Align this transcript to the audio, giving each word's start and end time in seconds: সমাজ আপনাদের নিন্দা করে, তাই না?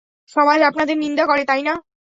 সমাজ 0.35 0.59
আপনাদের 0.61 0.95
নিন্দা 0.97 1.23
করে, 1.25 1.43
তাই 1.45 1.61
না? 1.63 1.73